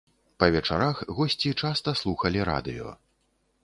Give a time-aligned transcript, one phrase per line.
[0.43, 2.87] Па вечарах госці часта слухалі радыё.